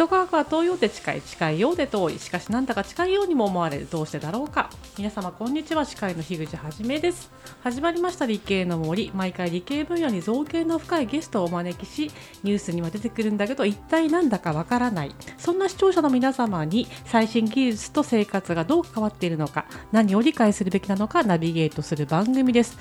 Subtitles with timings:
[0.00, 2.18] 人科学は遠いようで近い近いようで遠い。
[2.18, 4.70] しかしなんだか近いようにも思われるどうしてだろうか。
[4.96, 5.84] 皆様こんにちは。
[5.84, 7.30] 司会の樋口はじめです。
[7.62, 9.12] 始まりました理系の森。
[9.14, 12.10] 毎回理系分野に造形の深いゲストをお招きし
[12.42, 15.14] ニュースには出てくるんだけど一体なんだかわからない。
[15.36, 22.78] そんな視聴者の皆様に最新技術と生活がどう関わっているのか何を理解するべきなのかナビゲートする番組です。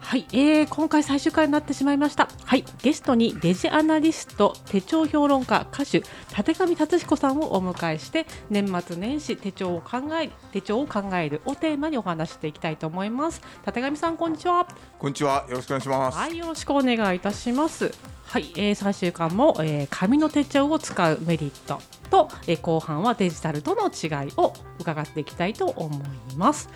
[0.00, 2.28] はい、えー、今回最終回になってしまいました。
[2.44, 6.02] はい、ゲストにデジアナリスト、手帳評論家、歌手、
[6.34, 13.42] 立上達彦さんをお迎えして、年末年始手帳を考え、手帳を考えるをテーマにお話していきたいと思います。
[13.66, 14.66] 立上さん、こんにちは。
[14.98, 15.44] こんにちは。
[15.48, 16.18] よろしくお願いします。
[16.18, 17.92] はい、よろしくお願いいたします。
[18.24, 25.94] はい、えー、最終巻も、えー、紙の手帳を使うメリットと、えー、後半はデジタルとの違いを伺っていきたいと思
[26.32, 26.70] います。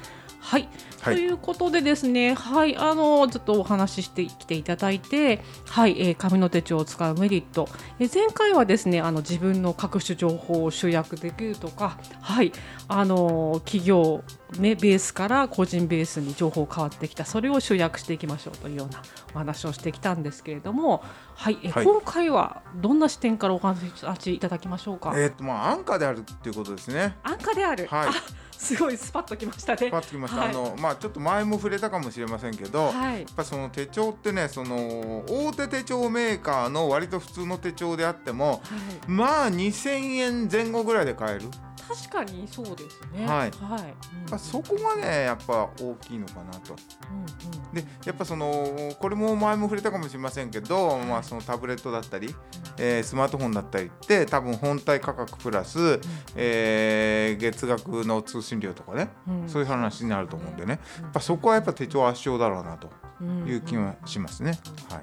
[0.45, 0.69] はい、
[1.01, 1.15] はい。
[1.15, 7.69] ということでですね、はい、あのずっとお話ししてきていただいて、はい、えー紙の手帳を使うメリット、
[8.01, 12.53] えー前回はですね、あの自分の各種情報を集約できるとか、はい、
[12.89, 14.25] あの企業
[14.59, 19.01] ねベースから個人ベースに情報変わってきた、それを集約していきましょうというような
[19.35, 21.85] お話をしてきたんですけれども、はい、えーはい。
[21.85, 23.81] 今回はどんな視点からお話
[24.21, 25.13] しいただきましょうか？
[25.17, 27.17] えーっとまあ安価であるっていうことですね。
[27.23, 28.09] 安価である、はい。
[28.09, 28.13] あ
[28.63, 29.91] すごいスパッときましたね。
[29.91, 30.43] パッときました。
[30.43, 38.61] はいあのまあちょっと前も触れたかもしれませんけど、やはいっぱその手帳ってね、その大手手帳メーカーの割と普通の手帳であっても、はい
[39.11, 41.47] まあ2000円前後ぐらいで買える。
[41.95, 43.27] 確かにそうですね。
[43.27, 43.51] はい。
[43.51, 44.39] はい。
[44.39, 46.75] そこがねやっぱ大きいのかなと。
[47.11, 47.75] うんうん。
[47.75, 52.35] でやっぱそのこれも前も触れたかもしれませんけど、まあそのタブレットだったり、
[52.79, 56.01] えースマートフォンだったりって多分本体価格プラス、
[56.37, 59.49] えー月額の通信料とかね、うん。
[59.49, 64.59] そういう話になると思うんでね、やっぱそこはやっぱ手帳圧勝だろうなとうんいう気はしますね。
[64.91, 65.01] はい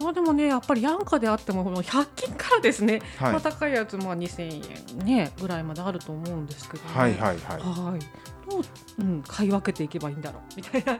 [0.00, 7.60] まあでもねやっぱり安価であってもこの100均からですね、はいまあ高いやつまあ2000円ねぐらいまであると思うんですけど、ね、はいはいはい。
[7.60, 8.62] はいどう、
[8.98, 10.98] うん、買い分けていけばいいんだろうみたいな。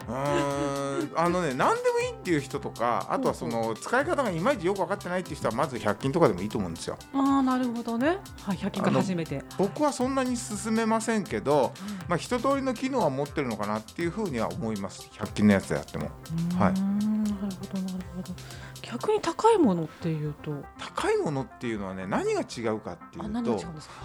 [1.17, 6.97] あのね何でもいいっていう人とかあとはその使い方がいまいちよく分かってないっていう人はまず100均とかでもいいと思うんですよ。
[7.13, 8.19] ああなるほどね。
[8.43, 9.43] はい100均から初めて。
[9.59, 11.73] 僕はそんなに進めませんけど、
[12.09, 16.11] まあ、一通りの機能は持ってるのかなっていうふうには思います100均のやつであっても
[16.59, 18.33] はいなるほどなるほど。
[18.83, 23.61] 逆に高いものっていうと、高いものっていうのはね何が違うかっていあうと。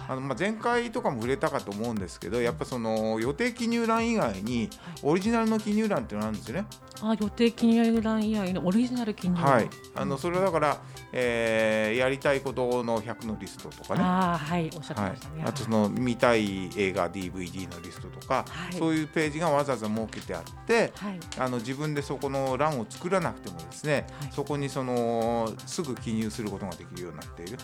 [0.08, 4.70] あのまあ前回とかも触れたかと思うんですけどやっぱその予定記入欄以外に
[5.02, 6.66] オリジナルの記入欄っていうのがあるんですよね。
[7.02, 9.52] あ予定記入欄以外のオリジナル記入欄。
[9.52, 10.78] はい、あのそれはだから、
[11.12, 14.00] えーやりたいことの100のリストとかね。
[14.02, 27.58] ああはいおっしゃってはいましたね。、あとその見たい映画 DVD のリストとか、はいそういうページがわざわざ設けてあって、はいあの自分でそこの欄を作らなくてもですね、はいそこにそのすぐ記入することができるようになっている。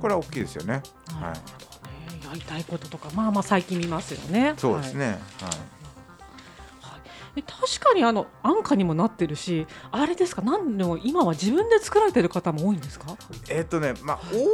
[0.00, 0.82] これは大きいですよね。
[1.20, 1.34] はい。
[2.26, 4.54] やりたいこととかまあまあ最近見ますよね。
[4.56, 5.18] そうですね、はい。
[7.36, 10.42] で確かにあの安価にもなってるしあれですか？
[10.42, 13.16] 何でも今は自分で作られてる方も多いんですか？
[13.50, 14.44] えっ、とねまあ多い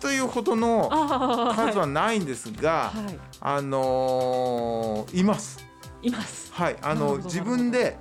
[0.00, 5.64] というほどのああ数はないんですが、はい、あのーいます。
[6.02, 6.52] います。
[6.52, 7.98] はい、あの自分で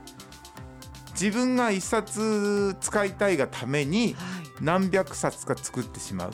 [1.13, 4.43] 自分が一冊使いたいがためにはい。
[4.61, 6.31] 何百冊か作ってしまう。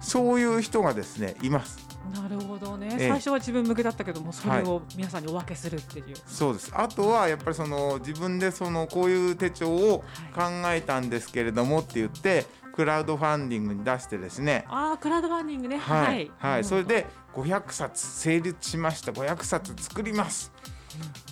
[0.00, 1.86] そういう人がですねいます。
[2.14, 3.08] なるほどね、ええ。
[3.08, 6.72] 最初は自分向けだったけどもそれを皆さんにお分けするっていう、そうです。
[6.74, 14.64] あとはやっぱりその自分でそのこういう手帳を考えたんですけれどもって言ってクラウドファンディングに出してですね。
[14.68, 15.78] ああクラウドファンディングね。
[15.78, 19.12] はい、はい、それでで500冊成立しました。
[19.12, 20.52] 500冊作ります。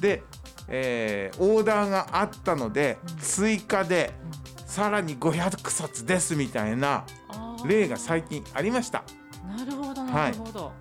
[0.01, 0.23] で、
[0.69, 4.13] えーオーダーがあったのでうん追加で
[4.67, 7.05] さらに500冊ですみたいな
[7.67, 9.05] 例が最近ありました。
[9.47, 10.73] なるほどはないるほど、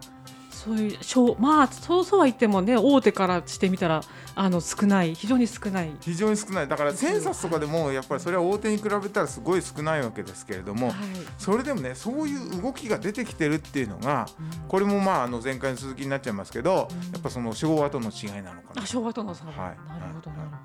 [0.63, 4.01] そういう小まあそうそうは言ってもね大手からしてみたら
[4.35, 5.91] あの少ない非常に少ない。
[5.99, 6.67] 非常に少ない。
[6.67, 10.95] だから1000冊とかでもやっぱりそれは大手に比べたらすごい少ないわけですけれどもはい。
[11.37, 14.67] それでもねそういう動きが出てきてるっていうのがうん。
[14.69, 17.11] これもまああの前回の続きになっちゃいますけどうん。
[17.11, 18.83] やっぱその昭和との違いなのかな。
[18.83, 19.55] あ昭和との差、はい。
[19.55, 19.75] なる
[20.15, 20.39] ほどはい。
[20.39, 20.63] なるほど。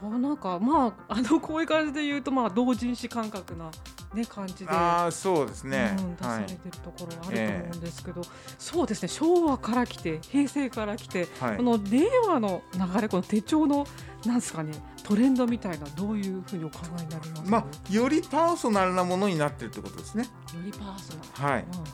[0.00, 3.70] こうなんかまああのこういう感じで言うとまあ同人誌感覚な
[4.14, 4.70] ね感じで。
[4.70, 5.94] ああそうですね。
[5.98, 6.40] うん、出さはい。
[6.42, 8.22] れてるところはあると思うんですけど、
[8.58, 11.56] そうですね昭和から来て平成から来て、はい。
[11.56, 13.86] この令和の流れこの手帳の
[14.24, 14.72] なんですかね
[15.02, 17.50] トレンドみたいなどういうふうにお考えになります？
[17.50, 20.24] まあよりパーソナルなものになってるってことですね。
[20.24, 20.30] よ
[20.64, 21.62] りパーソナル、はい。
[21.62, 21.86] うん、あなる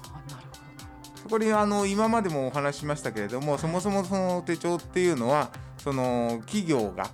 [1.28, 7.08] これあの今までもお話ししましたけれどもそもそもその手帳っていうのはその企業が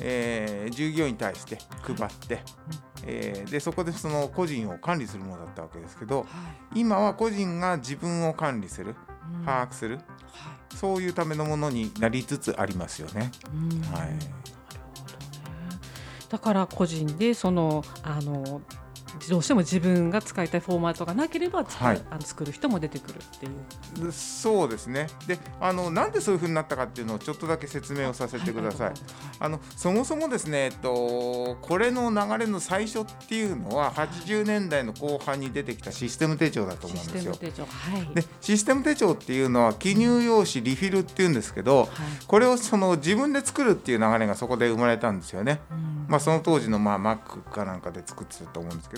[0.00, 2.40] えー従業員に対して配って、
[3.04, 6.24] えーでそこでその個人を管理するものだったわけですけどは
[6.74, 6.80] い。
[6.80, 8.94] 今は個人が自分を管理する
[9.34, 9.44] うん。
[9.44, 10.76] 把握するはい。
[10.76, 13.30] そういうためのものになりつつありますよね。
[13.52, 13.80] うん。
[13.92, 14.00] はい。
[14.00, 15.80] なるほどね。
[16.28, 18.60] だから個人でそのあの
[19.28, 23.48] どうしても自分が使いたいフォーマットがなければ作る,、はいあの作る人も出てくるってい
[24.02, 24.06] う。
[24.06, 28.92] でそうですねであのなんでそういうふうになったかっていうのをちょっとだけ説明をさせてください。
[29.40, 37.34] あのそもそもですね、えっと、これの流れの最初っていうのは80年代の後半に出てきたシステム手帳だと思シスうんですよ。
[37.36, 41.88] テム手帳はいでシステム手帳っていうのは記入用紙リフィルっていうんですけどはい
[42.26, 45.60] これをその自分で作るっていう流れがそこで生まれたんですよね。
[45.70, 48.97] うんまあ、その当時のまあ Mac かなんかで作ってたと思うんですけ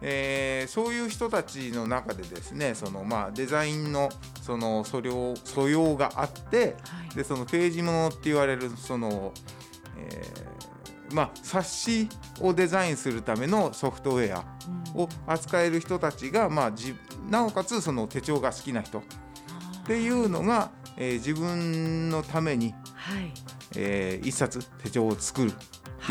[0.00, 4.08] えーそういう人たちの中でですねそのまあデザインの
[4.42, 7.14] その素量素養があってはい。
[7.16, 9.32] でそのページものって言われるその、
[9.96, 12.08] えーまあ、冊子
[12.42, 14.44] をデザインするためのソフトウェア
[14.94, 15.00] うん。
[15.02, 16.94] を扱える人たちが、まあ、じ
[17.30, 19.02] なおかつその手帳が好きな人っ
[19.86, 23.32] ていうのが、えー自分のために、はい。
[23.76, 25.52] えー一冊手帳を作る。
[25.52, 25.58] と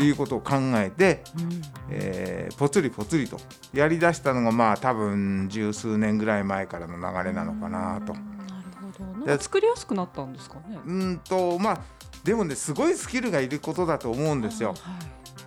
[0.02, 3.38] いうことを考えて、うんえーぽつりぽつりと
[3.72, 8.16] やりだしたのがまあ多分十数年ぐらい前からの流れなのかなとう。
[8.16, 10.78] んなる作りやすくなったんですかね。
[10.84, 11.80] うんとまあ
[12.24, 14.70] でもねすごいスキルがいることだと思うんですよ。
[14.70, 14.78] はい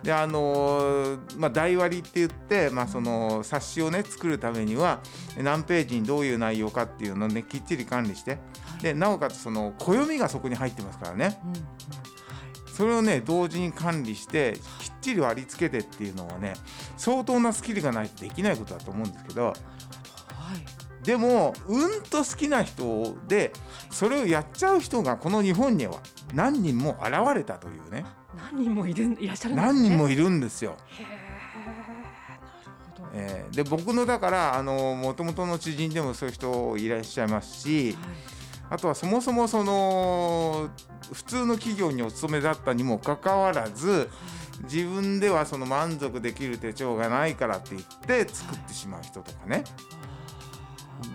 [0.02, 4.98] であのーまあ、台割りって言って、まあ、その冊子をね作るためには
[5.38, 8.36] 何ページにどういう内容かっていうのをねきっちり管理しては
[8.80, 11.62] いでなおかつその暦がそこに入ってますからねうんうんはい
[12.72, 16.54] それをね同時に管理してきっちり割り付けてっていうのはね
[16.96, 19.54] 相当なスキルがないとできないことだと思うんですけどはい
[21.04, 23.52] でもうんと好きな人で
[23.90, 25.94] それをやっちゃう人がこの日本には
[26.32, 28.04] 何人も現れたというね
[28.36, 29.72] 何人もいるいらっしゃるんですね。
[29.74, 30.76] 何人もいるんですよ。
[30.86, 31.06] へえ
[31.66, 31.82] なる
[32.96, 33.08] ほど。
[33.14, 38.41] えーで僕のだからあの元々の知人でもそういう人いらっしゃいますしはい
[38.72, 40.70] あとはそもそもその
[41.12, 44.08] 普通の企業にお勤めだったにもかかわらず
[44.62, 49.64] 自分ではその満足できる手帳がないからって言って作ってしまう人とかね。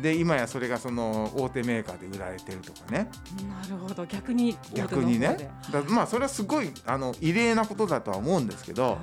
[0.04, 3.09] で今やそれがその大手メーカーで売られてるとかね。
[3.50, 4.06] なるほど。
[4.06, 5.50] 逆に逆にね。
[5.71, 8.98] だまあそれはすごいあの異例なことだとは思うんですけどは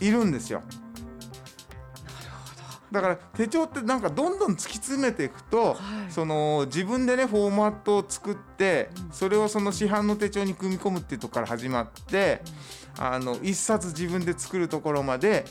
[0.00, 0.06] い。
[0.06, 0.62] いるんですよ。
[2.92, 5.76] だから手帳ってなんかどんどん突き詰めていくと、はい。
[6.12, 9.12] その自分でねフォーマットを作ってうん。
[9.12, 12.42] それをその市販の手帳に組み込むっていうところから始まって
[12.98, 15.44] あの一冊自分で作るところまで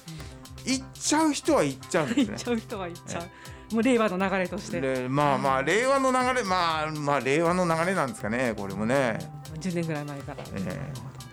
[0.65, 2.25] 行っちゃう人は行っちゃうんですね。
[2.25, 2.37] 行っ。
[2.37, 3.73] ちゃう人は行っちゃう。
[3.73, 4.81] もう令和の流れとして。
[4.81, 9.19] でまあまあ令和の流れまあまあ令和の流れなんですかねこれもね。
[9.59, 10.59] 10年ぐらい前から、ええ。
[10.59, 11.28] なるほどね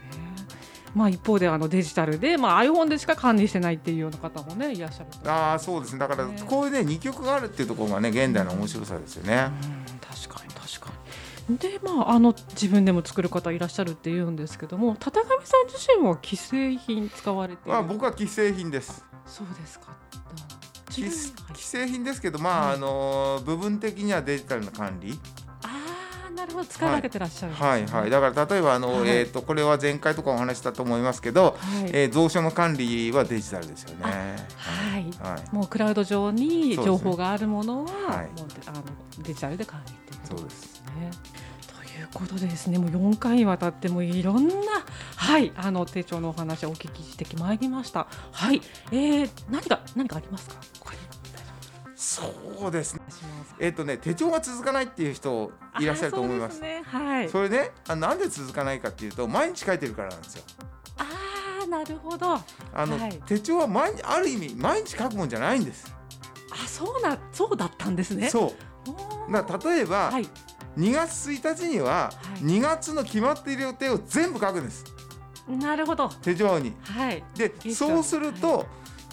[0.96, 5.30] まあ一方であのデジタルで、まあ、iPhone でしか管理してないっていうような方もねいらっしゃると。
[5.30, 5.98] ああそうですね。
[5.98, 6.42] だからね。
[6.46, 9.50] こういうね二極があるっていうところがね現代の面白さですよね。
[9.62, 10.90] うん確かに確か
[11.50, 11.58] に。
[11.58, 19.04] でまああの自分でも作る方いらっしゃるっていうんですけども高上さん自身は既製品使われてあ僕は既製品です。
[19.26, 19.94] そうですか。
[20.88, 21.10] 既
[21.56, 22.76] 製品ですけどまあ、はい。
[22.76, 25.20] あの部分的にはデジタルな管理
[26.36, 27.68] なるほど使い分けてらっしゃるんですね。
[27.68, 29.08] はいはいだから例えばあの、はい。
[29.08, 31.50] えー、とこれは前回とかお話ししたと思いますけど、は
[31.86, 34.04] いえー蔵書の管理はデジタルですよね。
[34.04, 35.02] はい。
[35.34, 38.26] はい、もうクラウド上に情報があるものは、はい。
[38.40, 38.82] もうであの
[39.22, 40.60] デジタルで管理っていうことでそうです。
[40.74, 41.10] すね。
[41.66, 42.78] ということでですね。
[42.78, 44.54] もう4回にわたってもいろんな
[45.16, 48.06] はいあの手帳のお話をお聞きしてきまいりました。
[48.32, 48.60] はい、
[48.92, 50.56] えー、何か何かありますか？
[51.96, 52.30] そ
[52.68, 53.00] うですね。
[53.58, 55.50] えっ、とね手帳が続かないっていう人
[55.80, 56.58] いらっしゃると思います。
[56.58, 56.82] そね。
[56.84, 57.28] はい。
[57.30, 60.44] それねあなんで続かないかっていうと毎日書いてるからなんですよ。
[60.98, 62.34] ああなるほど。
[62.34, 65.94] ああの、はい手帳は毎日ある意味毎日書くもんじゃないんです。
[66.66, 68.28] そうなそうだったんですね。
[68.28, 68.54] そ
[68.86, 70.28] うおーだから例えば、はい。
[70.76, 74.84] 2月1日にははい2月の決まっている予定を全部書くんです
[75.48, 76.08] なるほど。
[76.08, 76.74] 手帳に。
[76.82, 77.24] はい。
[77.34, 78.66] でそうすると、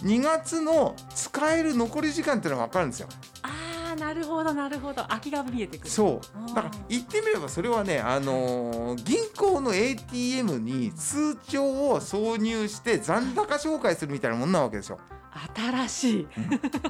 [0.04, 3.08] 2月の使える残り時間っていうのが分かるんですよ。
[3.42, 5.90] ああなるほどなるほど空きが見えてくる。
[5.90, 15.00] そうだから言ってみればそれはね、あのー銀行の ATM に通帳を挿入して残高紹介するみたいなもんなわけですよ。
[15.56, 16.28] 新しい。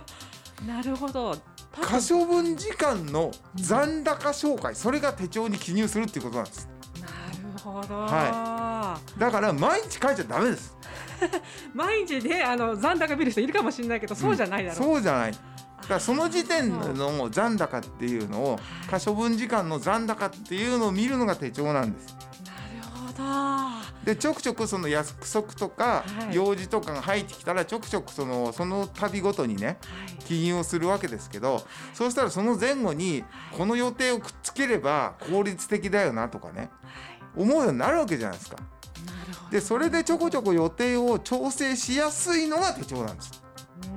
[0.67, 1.35] なるほど。
[1.81, 6.67] 可処分時間の残高紹介それが手帳に記入するっていうことなんです。
[7.01, 7.95] なるほど。
[7.95, 10.75] はだから毎日書いちゃダメです。
[11.73, 14.83] 毎日ねあの残高見る人いるかもしれないけど、そうじゃないだろう。
[14.83, 15.31] そうじゃない。
[15.31, 15.37] だ
[15.87, 22.15] からその時点の残高っていうのを可処分時間の残高っていうのを見るのが手帳なんです。
[22.45, 26.35] なるほでちょくちょくその約束とかはい。
[26.35, 29.77] 用事とかが入ってきたらちょくちょくそのその度ごとにねはい。
[30.25, 31.63] 記入をするわけですけど
[31.93, 33.23] そうしたらその前後に
[33.57, 36.69] この予定をくっつければ効率的だよなとかね
[37.35, 38.57] 思うようになるわけじゃないですか。
[38.57, 38.63] な
[39.25, 43.43] るほどでそれでちょこちょこ予定を調整しやすいのが手帳なんです。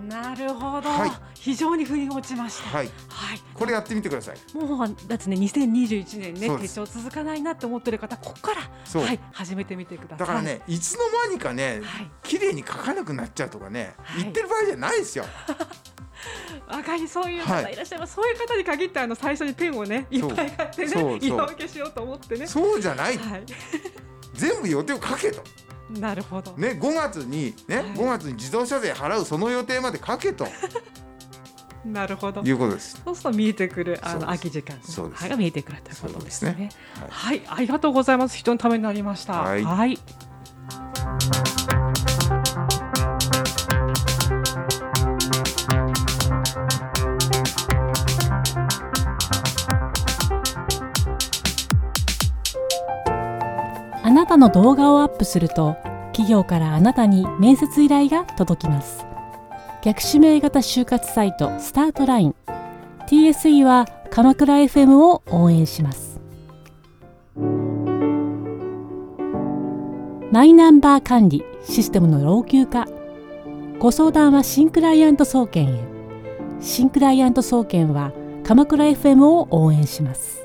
[0.09, 1.11] なるほど、はい
[1.47, 2.76] 非常に腑に落ちました。
[2.76, 4.57] はい、はい、これやってみてください。
[4.57, 10.19] もうだってね2021年ね手帳続かないなって思ってる方ここからはい始めてみてください。
[10.19, 15.25] だからね、いつの間にかね、はい綺麗に書かなくなっちゃうとかね、はい言ってる場合じゃないですよ。
[16.68, 22.46] わかりそういうはい方いらっしゃいます、そういう方に限ってあの最初にペンをねいっぱい買ってね色分けしようと思ってね。
[22.46, 23.42] そうじゃない、はい、
[24.35, 25.42] 全部予定を書けと。
[25.90, 26.52] なるほど。
[26.52, 30.46] ね、5月にね、はい5月に自動車税払うその予定まで書けと
[31.85, 32.42] なるほど。
[32.42, 33.00] いうことです。
[33.04, 36.52] そうすると見えてくるあの空き時間そうですはいが見えてくるということですね。
[36.52, 36.70] すね
[37.08, 38.37] はい、ありがとうございます。
[38.37, 39.42] 人のためになりました。
[39.42, 39.99] はいはい
[54.26, 59.06] なたの動画をアップすると企業からあなたに面接依頼が届きます。
[59.85, 62.35] 逆指名型就活サイトスタートライン。
[63.06, 66.18] TSE は鎌倉 FM を応援します。
[70.33, 72.88] マイナンバー管理システムの老朽化。
[73.78, 75.85] ご相談は新クライアント総研へ。
[76.59, 78.11] 新クライアント総研は
[78.42, 80.36] 鎌倉 FM を応援します。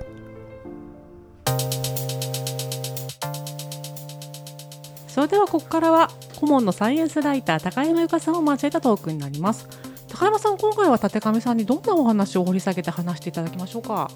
[5.22, 6.10] それではここからは
[6.40, 9.68] 顧問のサイエンスライター高山由香さんを交えたトークになります。
[10.08, 14.10] 高山さん今回は立上さんにどんなお話を掘り下げて話していただきましょうか？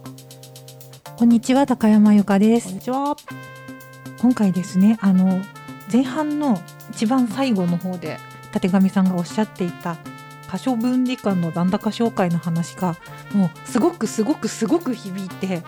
[1.15, 3.15] こんにちは高山由香でこんすにちは。
[4.19, 5.41] 今回ですねあの
[5.93, 6.59] 前半の
[6.89, 8.17] 一番最後の方で
[8.51, 9.97] 立上さんがおっしゃっていた
[10.49, 12.95] 可処分時間の残高紹介の話が
[13.31, 15.61] もうすごくすごくすごく響いて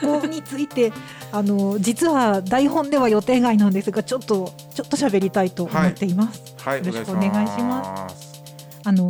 [0.00, 0.92] ここについて
[1.32, 6.54] あの実は台本では予定外なんですがちょっとちょっと喋りたいと思っています。
[6.58, 8.42] はい、よろしくお願いします。
[8.84, 9.08] あの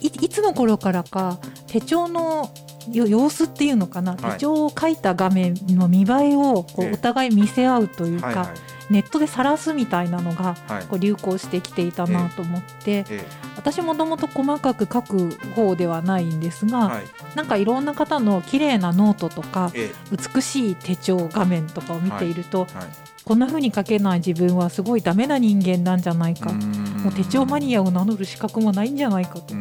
[0.00, 2.50] いいつの頃からか手帳の
[2.90, 4.32] よ様子っていうのかな、はい。
[4.32, 6.90] 手帳を書いた画面の見栄えをこええ。
[6.90, 8.50] うお互い見せ合うというか、
[8.90, 10.84] ネットで晒すみたいなのがはい。
[10.86, 13.24] こう流行してきていたなと思って、え
[13.62, 17.36] 私もともと細かく書く方ではないんですが、えはい。
[17.36, 22.86] なんかいろんな方の綺麗なノートとかえ美しい手帳画面とかを見ていると、えはい。
[23.24, 29.54] こんな風に書けない自分はすごいダメな人間なんじゃないか、もう手帳マニアを名乗る資格もないんじゃないかと。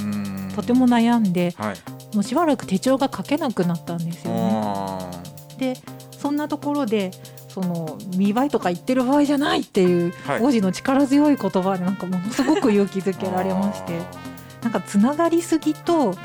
[0.56, 2.16] とても悩んではい。
[2.16, 4.62] もうしばらく手帳が書けなくなったんですよね。
[4.66, 5.12] あ
[5.58, 5.76] で
[6.12, 7.12] そんなところで
[7.54, 10.42] その見栄えとか言ってる場合じゃないっていうはい。
[10.42, 16.16] 王子の力強い言葉でなんかものすごく勇気づーけられましてあなんかつながりすぎと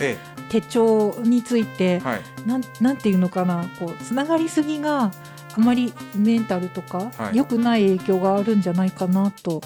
[0.51, 2.21] 手帳についてえはい。
[2.47, 5.11] なんなんていうのかなこうつながりすぎが
[5.57, 7.37] あまりメンタルとかはい。
[7.37, 9.61] 良くない影響があるんじゃないかなと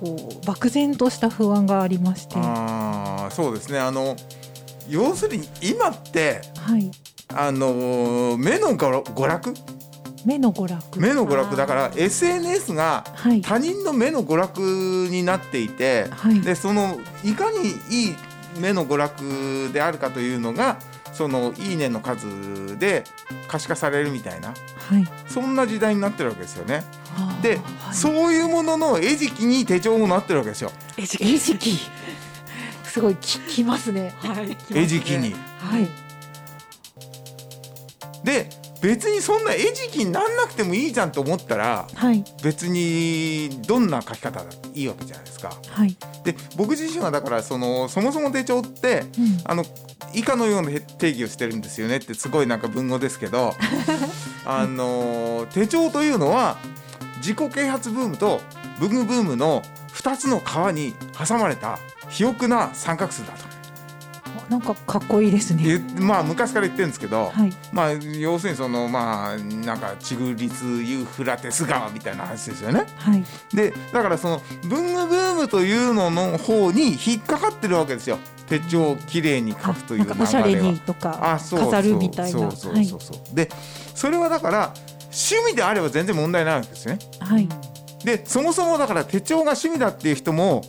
[0.00, 3.78] こう漠然とした不安がありまして、はあーそうですね。
[3.78, 4.16] あの
[4.88, 6.42] 要するに今って
[6.78, 6.90] い、
[7.34, 9.54] あのー目の娯娯楽
[10.24, 11.00] 目の娯楽。
[11.00, 13.42] 目の娯楽だから SNS がはい。
[13.42, 14.60] 他人の目の娯楽
[15.10, 16.40] になっていてはい。
[16.40, 18.16] でそのいかにいい
[18.58, 20.78] 目の娯楽であるかというのが
[21.12, 23.04] そのいいねの数で
[23.48, 25.04] 可視化されるみたいなはい。
[25.28, 26.82] そんな時代になってるわけですよね。
[27.42, 27.94] で、はい。
[27.94, 30.70] そういうものの餌食に手帳もなってるわけですよ。
[30.96, 31.24] 餌食。
[31.24, 31.70] 餌食。
[32.84, 34.14] すごいききますね。
[34.18, 35.34] はい餌食に。
[35.58, 35.88] はい。
[38.24, 38.48] で
[38.84, 42.22] 別にそんな餌食になんなくてもいいじゃんと思ったらはい。
[42.42, 45.56] 別にどんな書き方だっていいわけじゃないですか。
[45.70, 49.64] はい、で僕自身はだからそのそもそも手帳ってうん、あの
[50.12, 53.54] 以下のような定義をしてるんですよねってすごいなんか文語ですけど
[54.44, 56.58] あの手帳というのは
[57.18, 58.42] 自己啓発ブームと
[58.78, 59.62] 文具ブームの
[59.94, 63.43] 2つの川に挟まれた肥沃な三角数だと
[64.48, 65.80] なんかかっこいいですね。
[65.98, 67.52] まあ昔から言ってるんですけど、はい。
[67.72, 72.86] まあ要するにそのまあなんかチグリスユーフラテス川みたいな話ですよね。
[72.96, 73.24] はい。
[73.54, 78.18] でだからその文具ブームというのの方に引っかかってるわけですよ。
[78.48, 80.22] 手帳をきれいに書くという流れは。
[80.22, 82.38] おしゃれにとかあそう飾るみたいな。
[82.38, 83.48] そうそうそうそう、で
[83.94, 84.74] それはだから
[85.04, 86.98] 趣味であれば全然問題ないわけですね。
[87.20, 87.54] はいは
[88.02, 88.04] い。
[88.04, 90.62] でそもそもだから手帳が趣味だっていう人も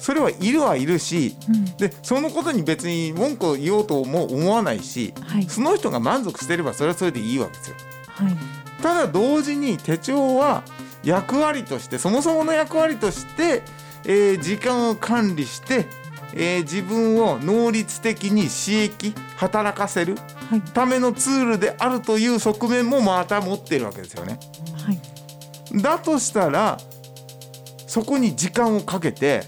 [0.00, 1.64] それはいるはいるしうん。
[1.76, 5.44] でそのことに別に文句を言おうとも思わないしはい。
[5.44, 7.76] その人が満足してればそれはそれでいいわけですよ。
[8.06, 8.36] はい。
[8.82, 10.62] ただ同時に手帳は
[11.04, 13.62] 役割としてそもそもの役割として、
[14.04, 15.86] えー時間を管理して、
[16.34, 20.16] えー自分を能率的に刺激働かせる
[20.50, 20.60] はい。
[20.62, 24.38] ためのツールであるという側面もまた持っているわけですよね。
[24.84, 25.82] はい。
[25.82, 26.78] だとしたら
[27.86, 29.42] そこに時間をかけて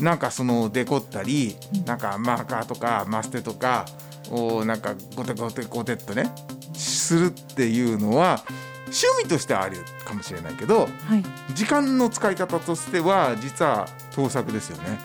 [0.00, 1.56] なんかそのデコったり
[1.86, 3.86] なんかマーカーとかマステとか
[4.30, 6.30] をなんかゴテゴテゴテっとね
[6.74, 8.42] するっていうのは
[8.86, 14.98] 趣味としてはあるかもしれないけどはい時間の使い方としては実は盗作ですよね。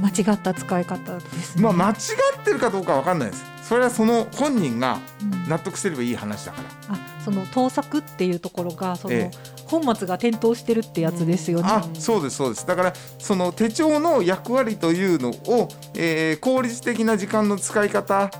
[0.00, 1.62] 間違った使い方ですね。
[1.62, 1.94] まあ間違
[2.40, 3.44] ってるかどうかわかんないです。
[3.62, 6.94] それはその本人がうん納得すればいい話だから。
[6.94, 9.30] あその盗作っていうところがその、え
[9.66, 11.68] 本末が転倒してるってやつですよね。
[11.68, 18.30] あそうですそうですだからその手帳の役割というのを、えー効率的な時間の使い方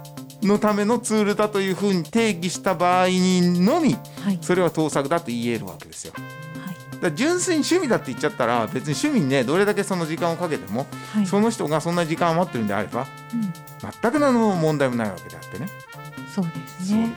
[0.42, 6.12] のためのツールだというふうに定義した場合にのみはいそれは盗作だと言えるわけですよ。
[6.16, 6.26] はい
[7.00, 11.26] だ純粋に趣味だって言っちゃったら別に趣味にねどれだけその時間をかけても、はい。
[11.26, 13.52] その人がそんな時間を待ってるんであればうん
[14.02, 15.68] 全く何の問題もないわけであってね。
[16.34, 16.50] そうで
[16.84, 17.10] すね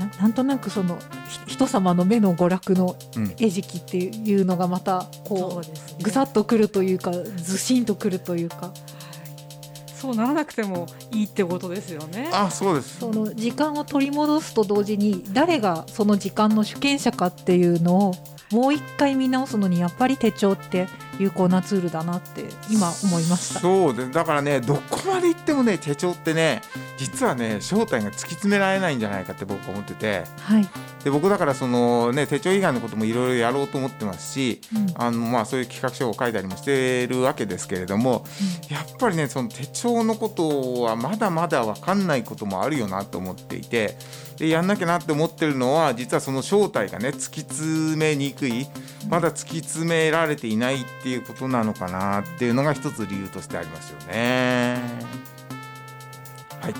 [0.00, 1.23] ななんとなくそのひ
[1.54, 8.72] 人様の目の娯楽のうん餌食っていうのがまたこうぐさっとくるというかずしんとくるというか
[9.86, 12.28] そうならなくてもいいってことですよね。
[12.32, 18.14] あそうですその時間を取り戻すと同時に誰がその時間の主権者かっていうのを
[18.50, 23.60] もう一回見直すのにやっぱり手帳って有効なツールだなって今思いました。
[23.60, 26.60] そうでだからねどこまで行ってもね手帳ってね
[26.98, 30.68] 実はね正体が突き詰められないんじゃないかって僕は思っててはい。
[31.04, 34.84] で僕だからそのね手帳以外のこともいろいろやろうと思ってますしうん。
[34.96, 38.24] あのまあそういう企画書を書いたりもしてるわけですけれども
[38.70, 43.96] やっぱりねその手帳のことはまだまだ分かんないこともあるよなと思っていて
[44.38, 48.66] でやんなきゃなって思ってるのは実はその正体がね突き詰めにくい
[49.08, 54.80] まだ突き詰められていないっていうことなのかなっていうのが一つ理由としてありますよね。
[56.60, 56.74] はい、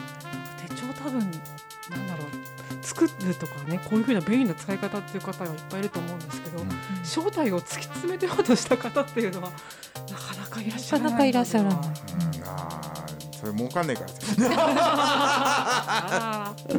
[2.95, 6.69] 作るとかねこういうふうな便利な使い方っていう方がいっぱいいると思うんですけど、うん。
[7.05, 9.51] 正体を突き詰めてようとした方っていうのは
[10.11, 11.75] なかなかいらっしゃらないなかなかいらっしゃらない。
[11.75, 13.87] うん、あーそれ儲かん。
[13.87, 16.75] ないからですよあー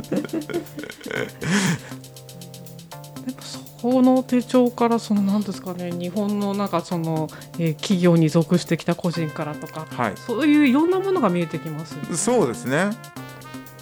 [3.27, 5.41] やっぱそこの手帳からそのなん。
[5.43, 6.69] ですかね日本のなん。
[6.69, 7.27] かその、
[7.59, 10.89] えー企業に属してきた個人からとかはいそういういろん。
[10.89, 12.89] なものが見えてきますよねそうですね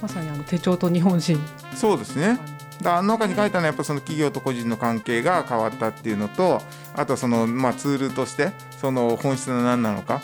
[0.04, 1.39] まさにあの手帳と日本人。
[1.76, 2.38] そうですね。
[2.84, 6.62] あの中に書いたのはやっぱその企業と個人の関係が変わったっていうのと
[6.94, 10.22] あとはその、まあ、ツールとしてその本質は何なのか、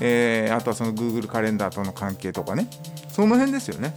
[0.00, 2.68] えーあとはその Google カレンダーとの関係とかね。
[3.10, 3.94] その辺ですよね。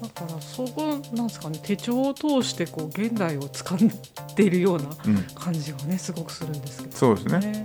[0.00, 1.58] だからそこなんですかね。
[1.60, 3.90] 手帳を通してこう現代を掴ん
[4.36, 7.64] でいるようなうん、感じがねすごくするんですけどそうですね。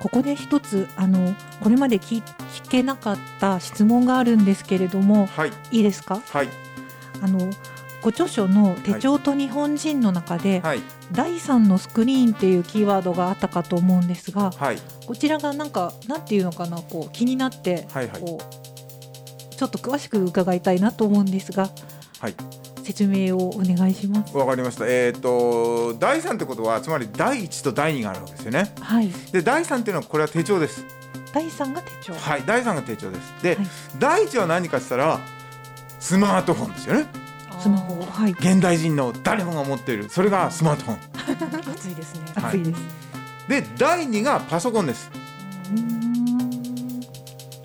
[0.00, 5.52] ここで一つあのこれまで聞聞けなかった質問があるんですけれどもはい。
[5.72, 6.20] いいですか？
[6.32, 6.48] はい。
[7.20, 7.50] あの
[8.00, 10.82] ご著書の「手帳と日本人」の中で、はい。
[11.10, 14.78] 第3のスクリーンっていうキーワードがあったかと思うんですがはい。
[15.06, 18.20] こちらがなんかなんていうのかなこう気になって、はいはい。
[18.20, 21.70] こうちょっと詳しく伺いたいなと思うんですが
[22.20, 22.34] はい
[22.88, 24.34] 説明をお願いします。
[24.34, 24.86] わかりました。
[24.88, 28.72] えっ、と第3ってことはつまり第1と第2があるわけですよね。
[28.80, 30.86] はい、で第3っていうのはこれは手帳です。
[31.34, 32.14] 第3が手帳。
[32.14, 33.42] はい第3が手帳です。
[33.42, 33.66] で、はい
[33.98, 35.20] 第1は何かって言ったら
[36.00, 37.06] スマートフォンですよね。
[37.60, 40.98] スマホはい現代人の誰もが持っているそれがスマートフォン。
[41.74, 42.22] 暑いですね。
[42.36, 42.80] はい熱いです。
[43.48, 45.10] で第2がパソコンです。
[45.72, 46.07] うーんあ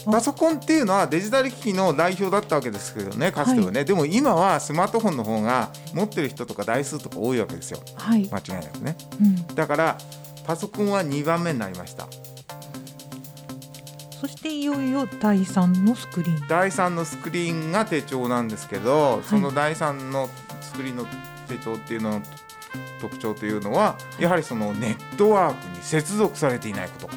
[0.06, 7.80] パソコンっていうのはデジタル機器の代表だったわけですけどねかつてはね、でも今はスマートフォンの方が持ってる人とか台数とか多いわけですよ。
[7.96, 8.98] はい、間違いなくね。
[9.22, 9.98] うん、だから
[10.46, 12.08] パソコンは2番目になりました。
[14.20, 16.48] そしていよいよ第3のスクリーン。
[16.48, 20.30] 第3のスクリーンが手帳なんですけど、その第3の
[20.62, 21.06] スクリーンの
[21.48, 22.22] 手帳っていうのの
[23.02, 27.10] 特徴というのはやはりそのネットワークに接続されていないこと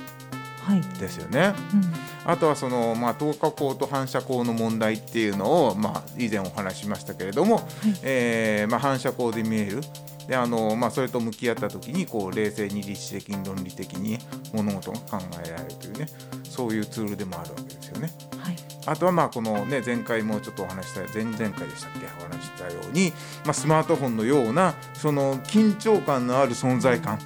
[0.67, 1.55] はい、ですよね。
[1.75, 1.93] うん、
[2.29, 7.67] あとはその、まあ、透過光と反射光の問題っていうのを、まあ、以前お話ししましたけれども、
[8.03, 9.81] えーまあ、反射光で見える
[10.27, 14.19] であの、まあ、それと向き合った時にこう冷静に立地的に論理的に
[14.53, 16.09] 物事が考えられるというね
[16.43, 18.11] そういうツールでもあるわけですよね。
[18.39, 22.07] はい、あとはまあこのね前回もちょっとお話しした前々回でしたっけ？
[22.19, 23.13] お話ししたように、
[23.45, 27.21] まあ、スマートフォンのようなその緊張感のある存在感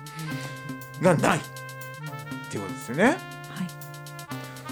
[1.01, 1.43] がないっ
[2.51, 3.30] ていうことですよね。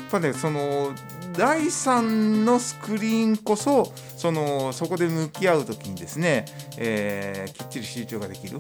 [0.09, 0.93] っぱねその
[1.35, 6.47] 第3のスクリーンこそそのそこで向き合う時にですね、
[6.79, 8.59] えーきっちり集中ができる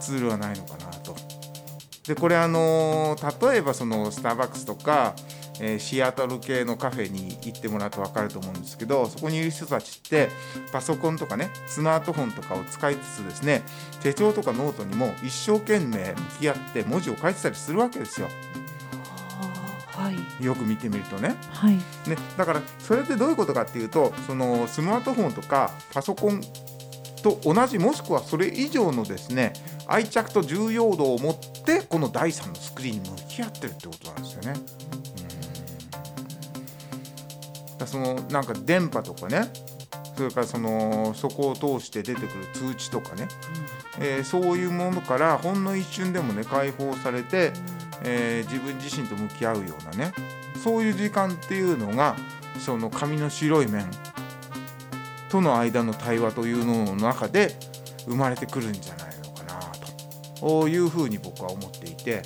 [0.00, 1.14] ツールはないのかなと。
[2.06, 5.14] でこれあの例えばそのスターバックスとか、
[5.60, 10.28] えーシアトル系のカフェに行ってもらうと分かると思うんですけどそこにいる人たちって
[10.72, 13.62] パソコンとかねスマートフォンとかを使いつつですね
[14.02, 18.28] 手帳とかノートにも一生懸命向き合って文字を書いてたりするわけですよ
[19.96, 20.44] はい。
[20.44, 21.36] よく見てみるとね。
[21.52, 21.74] はい。
[21.74, 21.82] ね、
[22.36, 26.40] だからそれってどういうことかっていうとそのスマートフォンとかパソコン
[27.22, 29.52] と同じもしくはそれ以上のですね
[29.88, 34.54] 愛着と重要度を持ってこの第三のスクリーンに向き合ってるってことなんですよね。
[37.80, 37.86] うん。
[37.86, 39.50] そのなんか電波とかね
[40.16, 43.28] それからそのそこを通して出てくる通知とかね、
[44.00, 47.52] えーそういうものからほんの一瞬でもね解放されて、
[48.02, 50.12] えー自分自身と向き合うようなね
[50.62, 52.16] そういう時間っていうのが
[52.58, 53.88] その紙の白い面
[55.28, 57.56] との間の対話というのの中で
[58.06, 59.60] 生まれてくるんじゃないのかな
[60.40, 62.22] というふうに僕は思っていて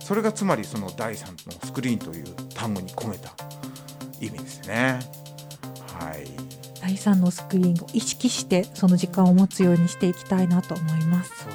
[0.00, 3.32] それがつまりその第三のスクリーンという単語に込めた
[4.20, 4.98] 意味ですね。
[5.98, 6.48] はい。
[6.80, 11.46] 第三のスクリーンを意識してその時間を持つようにしていきたいなと思います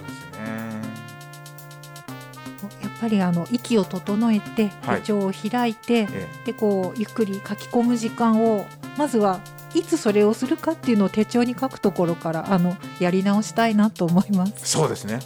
[3.03, 8.65] ぱりあの息を整えてはい手帳を開いて、えでこうゆっくり書き込む時間を
[8.97, 9.41] まずは
[9.73, 15.19] いつそれをするかっていうのを手帳に書くところからあのやり直したいなと思いますそうですね。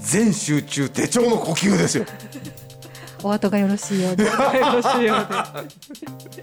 [0.00, 2.06] 全集中手帳の呼吸ですよ。
[3.24, 4.30] お後がよろしいようで よ
[4.74, 5.26] ろしいよう
[6.36, 6.42] で。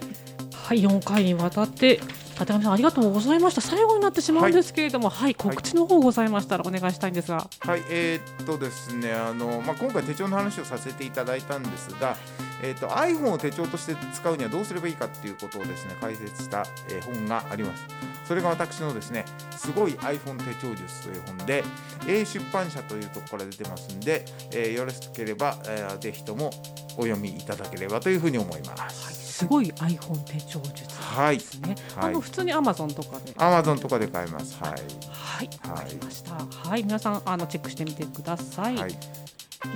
[0.52, 2.00] はい、4回にわたって
[2.46, 3.62] さんありがとうございました。
[3.62, 12.16] 最後になってしまうんですけれども、はい、告知の方ございましたらお願いしたいんですが、はい、えーっとですね、あのまあ、今回手帳の話をさせていただいたんですが、
[12.62, 17.86] えーっと iPhone を手帳として使うにはどうすればいいかっていうことをですね解説した、えー本があります。
[18.26, 19.26] それが私のですね、
[19.58, 21.64] すごい iPhone 手帳術という本で、
[22.08, 26.52] A 出版社というところから出てますんで、えーよろしければ、えーぜひとも
[26.98, 29.19] お読みいただければというふうに思います。
[29.40, 31.76] すごい iPhone 手帳術はいで、すね。
[31.96, 33.32] はいあの普通に Amazon とかで。
[33.32, 34.58] Amazon とかで買えます。
[34.62, 34.72] はい。
[34.72, 36.34] はい、わはいかりました。
[36.70, 38.76] はい、皆さんあのチェックしてみてください。
[38.76, 39.00] はい。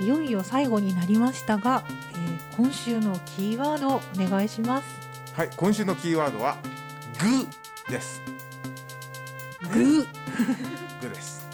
[0.00, 4.00] いよいよ最後になりましたが、えー今週のキーワードをお
[4.30, 4.84] 願いします
[5.34, 6.56] はい、今週のキーワードは、
[7.18, 8.22] グです。
[9.72, 10.06] グ
[11.02, 11.44] グです。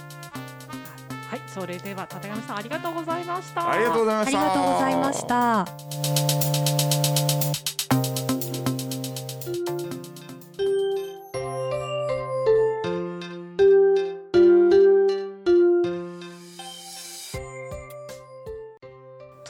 [1.31, 3.70] はい、それでは立上さんありがとうございました。
[3.70, 6.49] ありがとうございまありした。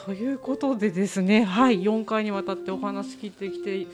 [0.05, 3.85] ということでですね、はい、4回にわたってお話聞いてきて、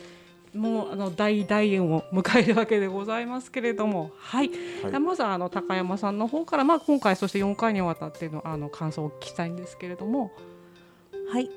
[0.56, 4.50] もうあの大大演を迎えるわけでございますけれども、はい、
[4.84, 5.00] はい。
[5.00, 10.32] まずはあの高山さんの方から、まあ、今回そして4回にわたってのあの感想をお聞きしたいんですけれども、
[11.30, 11.50] はい。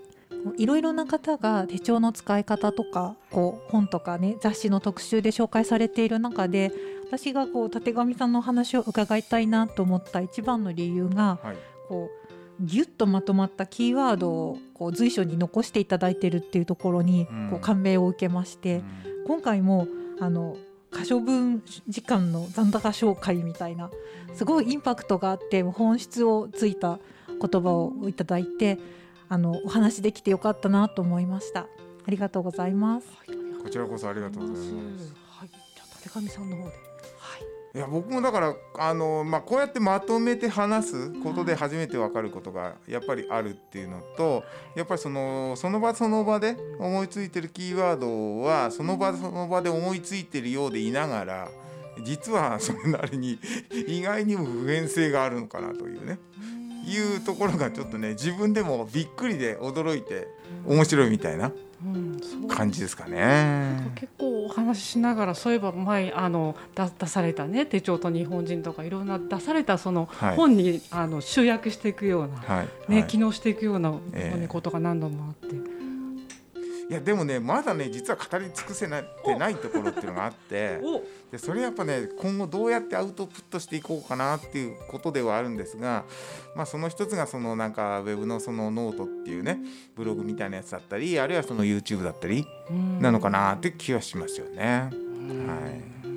[0.56, 6.72] いろいろな方が手帳の使い方とかこう本とかね雑誌の特集で紹介されている中で
[7.06, 11.56] 私がこう立上さんのお話を伺いたいなと思った一番の理由がはい。
[11.88, 12.19] こう
[12.61, 17.49] ギュッとまとまったキーワードをこう随所に残していただいてるっていうところにうん。
[17.51, 18.83] こう感銘を受けまして、
[19.27, 19.87] 今回も
[20.20, 20.57] あの
[20.90, 23.90] 可処分時間の残高紹介みたいな
[24.35, 28.79] すごいインパクトがあって本質をついた言葉をいただいて
[29.29, 31.61] あのお話できてよかったなと思いました。
[31.61, 33.07] ありがとうございます。
[33.62, 35.14] こちらこそありがとうございます。
[35.31, 36.89] はい、じゃあ立上さんの方で、は
[37.74, 51.48] い、いや僕もだからあの、まあ、こうやってまとめて話すことで初めて分かることがやっぱりあるっていうのとやっぱりそのその場その場で思いついてるキーワードはその場その場で思いついてるようでいながら
[52.02, 53.38] 実はそれなりに
[53.87, 56.18] 意外にも普遍性があるのかなというね。
[56.87, 60.28] いうところがちょっとね自分でもびっくりで驚いて
[60.66, 61.52] 面白いみたいな
[62.49, 63.93] 感じですかね。
[63.95, 70.37] 結構お話ししながらそういえば前あの出出されたね手帳と日本人とかいろんな出されたそのはい。
[70.37, 73.07] 本に、あの集約していくような、はい、ねはい。
[73.07, 74.40] 機能していくような、ええ。
[74.40, 75.57] ねことが何度もあって、
[76.90, 86.05] いやでもねまだね実は語り尽くせなってないところっていうのがあって おでそれやっぱね今後どうやってアウトプットしていこうかなっていうことではあるんですが、
[86.57, 89.61] まあ、その一つがそのなんかウェブのそのノートっていうね
[89.94, 92.44] ブログみたいなやつだったりあるいはその YouTube だったり
[92.98, 94.90] なのかなって気はしますよね。
[94.90, 96.10] はいうん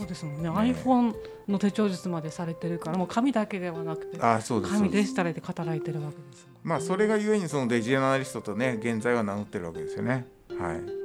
[0.00, 0.50] そうですもんね。
[0.50, 1.14] iPhone
[1.48, 10.26] の手帳術までされてるからもう紙だけではなくてあそうです紙デジタルで働いてるわけですもんまあそれがゆえにそのデジタルアナリストとね現在は名乗ってるわけですよね。
[10.58, 10.99] はい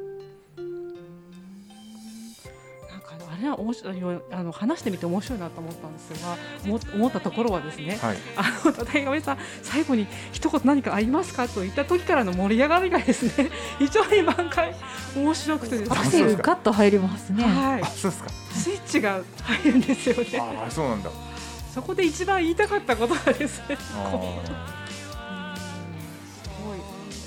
[3.41, 8.17] れは面白いあの話してみて面白いなと思ったんですが思思ったところはですね、はい。
[8.35, 14.75] あの立上さん最後に一言何かありますかと言った時からの盛り上がりがですね 非常に満開
[15.15, 15.97] 面白くてですね。
[15.97, 17.43] アクセルガッと入りますね。
[17.43, 17.81] はい。
[17.81, 18.29] あそうですか。
[18.51, 20.39] スイッチが入るんですよね。
[20.39, 21.09] ああそうなんだ。
[21.73, 26.79] そこで一番言いたかったことはですねあすごい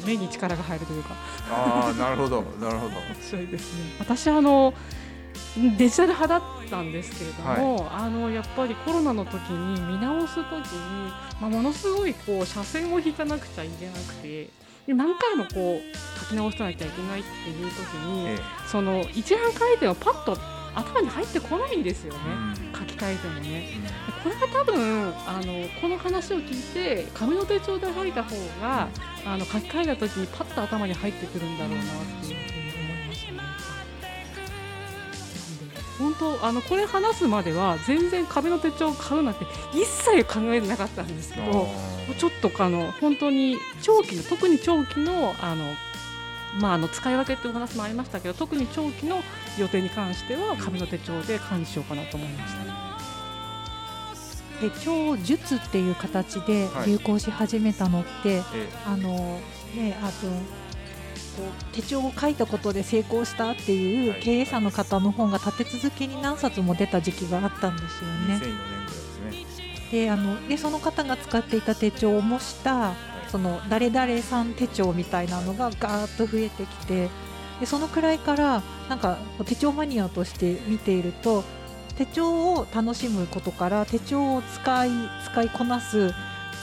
[0.07, 1.11] 目に力が入るというか。
[1.11, 1.15] ー
[1.51, 2.95] あーなるほどなるほど。
[2.97, 3.95] 面白いですね。
[3.99, 4.73] 私あの
[5.77, 14.51] デジタル派だったんですけれども、あのやっぱりコロナの時に見直す時に、まあ、ものすごいこう車線を引かなくちゃいけなくて
[14.87, 20.39] で何回もこう書き直さなきゃいけないっていう時に、えその一覧書いてもパッと
[20.75, 22.73] 頭に入ってこないんですよね、えうん。
[22.73, 23.69] 書き換えてもね。
[24.23, 28.89] これが多分あのこの話を聞いて紙の手帳で書いた方が
[29.25, 31.87] あの書き換えた時にパッと頭に入ってくるんだろうなっ
[32.27, 32.58] ていう
[35.99, 41.69] 本当あのこれ話すまでは全然紙の手帳を買うなんて一切考えてなかったんですけど
[42.17, 45.65] ちょっとあの本当に長期の特に長期のあの
[46.61, 49.23] まあ、あの使い分けっていうお話もありましたけど特に長期の
[49.59, 52.89] 予定に関しては紙の手帳で管理しようかなと思いました。
[54.61, 56.91] 手帳術っていう形ではい。
[56.91, 58.43] 流行し始めたのって、え。
[58.87, 59.41] あの
[59.77, 60.27] ねあと
[61.73, 68.41] 手帳を書いたことで成功したっていうはい経営者の方の本が立て続けに何冊も出た時期があったんですよえ2004年ね。
[68.41, 72.95] ぐらいですねであのでその方が使っていた手帳を模した
[73.29, 77.09] その誰々さん手帳みたいなのがガーッと増えてきて
[77.61, 81.45] でそのくらいからなんか手帳マニアとして見ていると
[81.97, 84.91] 手帳を楽しむことから手帳を使い
[85.25, 86.13] 使いこなす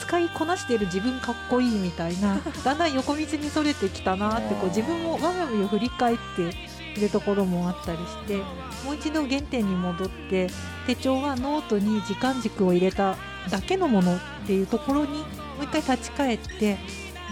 [0.07, 6.55] 使いこなしている自分かっこいいみたいな だんだん横道にそれてきたなってこう自分も我が身を振り返って
[6.97, 8.37] いるところもあったりして
[8.85, 10.47] もう一度原点に戻って
[10.85, 13.15] 手帳はノートに時間軸を入れた
[13.49, 16.77] だけのものっていうところにもう一回立ち返って、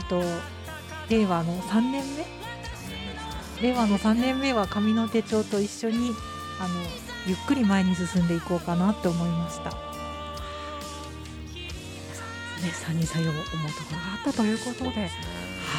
[0.08, 0.22] と、
[1.10, 2.04] 令和の3年
[3.62, 3.70] 目？
[3.70, 6.12] 令和の3年目は紙の手帳と一緒に
[6.60, 6.74] あの
[7.28, 9.93] ゆっくり前に進んでいこうかなって思いました。
[12.64, 15.10] ね、三人採用思うところがあったということで、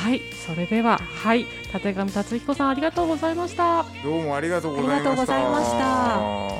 [0.02, 3.84] はい、それでは、はい、立上達彦さんありがとうございました。
[4.02, 5.10] どうもありがとうございました。
[5.10, 6.53] ありがとうございました